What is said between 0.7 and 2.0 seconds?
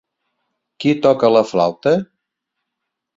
Qui toca la flauta?